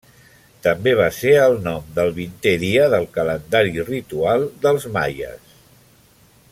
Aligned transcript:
També 0.67 0.93
va 0.99 1.09
ser 1.17 1.33
el 1.41 1.57
nom 1.67 1.91
del 1.99 2.09
vintè 2.15 2.53
dia 2.63 2.87
del 2.95 3.05
calendari 3.19 3.87
ritual 3.91 4.49
dels 4.65 4.89
maies. 4.97 5.55